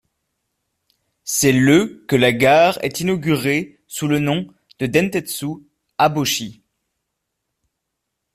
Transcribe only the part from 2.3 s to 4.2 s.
gare est inaugurée sous le